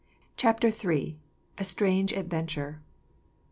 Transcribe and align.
Chapter 0.35 0.71
3: 0.71 1.13
A 1.59 1.63
Strange 1.63 2.11
Adventure. 2.13 2.81